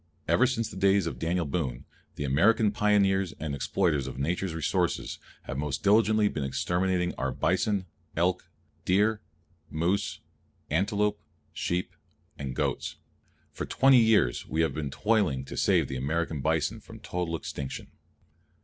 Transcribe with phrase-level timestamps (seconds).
[0.27, 5.19] Ever since the days of Daniel Boone, the American pioneers and exploiters of Nature's resources
[5.43, 7.85] have most diligently been exterminating our bison,
[8.15, 8.49] elk,
[8.83, 9.21] deer,
[9.69, 10.19] moose,
[10.71, 11.21] antelope,
[11.53, 11.95] sheep,
[12.35, 12.95] and goats.
[13.51, 17.91] For twenty years we have been toiling to save the American bison from total extinction.